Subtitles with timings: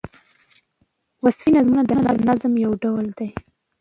[1.23, 1.91] وصفي نظمونه د
[2.29, 3.29] نظم یو ډول دﺉ.